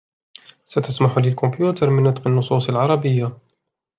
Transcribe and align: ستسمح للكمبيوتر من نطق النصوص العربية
ستسمح 0.65 1.17
للكمبيوتر 1.17 1.89
من 1.89 2.03
نطق 2.03 2.27
النصوص 2.27 2.69
العربية 2.69 3.37